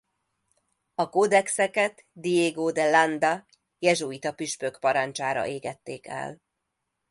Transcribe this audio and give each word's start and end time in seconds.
A 0.95 1.09
kódexeket 1.09 2.05
Diego 2.13 2.71
de 2.71 2.89
Landa 2.89 3.45
jezsuita 3.79 4.33
püspök 4.33 4.79
parancsára 4.79 5.45
égették 5.47 6.07
el. 6.07 6.41